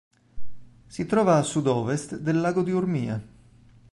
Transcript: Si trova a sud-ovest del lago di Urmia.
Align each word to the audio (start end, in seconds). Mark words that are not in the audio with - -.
Si 0.87 1.05
trova 1.05 1.35
a 1.37 1.43
sud-ovest 1.43 2.17
del 2.17 2.41
lago 2.41 2.63
di 2.63 2.71
Urmia. 2.71 3.23